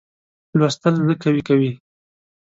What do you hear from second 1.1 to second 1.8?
قوي کوي.